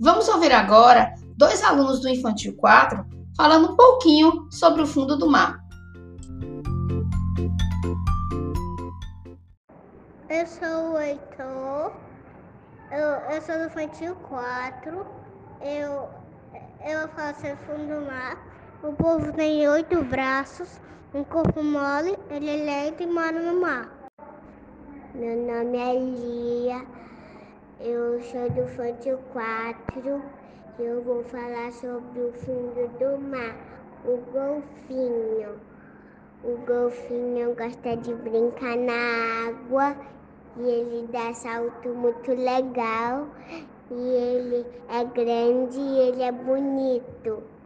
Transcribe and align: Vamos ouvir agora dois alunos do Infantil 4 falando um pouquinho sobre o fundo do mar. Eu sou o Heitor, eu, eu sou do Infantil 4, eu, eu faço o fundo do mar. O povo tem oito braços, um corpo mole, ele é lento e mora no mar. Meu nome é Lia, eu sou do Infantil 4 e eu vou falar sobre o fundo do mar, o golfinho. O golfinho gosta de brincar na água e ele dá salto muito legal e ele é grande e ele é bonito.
Vamos 0.00 0.28
ouvir 0.28 0.52
agora 0.52 1.12
dois 1.36 1.60
alunos 1.64 2.00
do 2.00 2.08
Infantil 2.08 2.54
4 2.56 3.04
falando 3.36 3.72
um 3.72 3.76
pouquinho 3.76 4.46
sobre 4.48 4.82
o 4.82 4.86
fundo 4.86 5.18
do 5.18 5.28
mar. 5.28 5.58
Eu 10.28 10.46
sou 10.46 10.92
o 10.92 11.00
Heitor, 11.00 11.92
eu, 12.92 13.08
eu 13.34 13.42
sou 13.42 13.58
do 13.58 13.64
Infantil 13.64 14.14
4, 14.14 15.06
eu, 15.62 16.08
eu 16.86 17.08
faço 17.16 17.46
o 17.46 17.56
fundo 17.66 17.92
do 17.92 18.06
mar. 18.06 18.38
O 18.84 18.92
povo 18.92 19.32
tem 19.32 19.66
oito 19.68 20.00
braços, 20.04 20.80
um 21.12 21.24
corpo 21.24 21.60
mole, 21.60 22.16
ele 22.30 22.48
é 22.48 22.64
lento 22.64 23.02
e 23.02 23.06
mora 23.08 23.40
no 23.40 23.60
mar. 23.60 23.90
Meu 25.12 25.36
nome 25.36 25.76
é 25.76 25.94
Lia, 25.94 26.86
eu 28.18 28.24
sou 28.24 28.50
do 28.50 28.62
Infantil 28.62 29.18
4 29.32 30.22
e 30.80 30.82
eu 30.82 31.00
vou 31.04 31.22
falar 31.22 31.70
sobre 31.70 32.20
o 32.20 32.32
fundo 32.32 32.88
do 32.98 33.16
mar, 33.28 33.54
o 34.04 34.16
golfinho. 34.32 35.60
O 36.42 36.56
golfinho 36.66 37.54
gosta 37.54 37.96
de 37.96 38.12
brincar 38.14 38.76
na 38.76 39.48
água 39.48 39.96
e 40.56 40.62
ele 40.62 41.06
dá 41.12 41.32
salto 41.32 41.90
muito 41.90 42.32
legal 42.32 43.28
e 43.88 43.94
ele 43.94 44.66
é 44.88 45.04
grande 45.04 45.78
e 45.78 45.98
ele 46.00 46.22
é 46.24 46.32
bonito. 46.32 47.40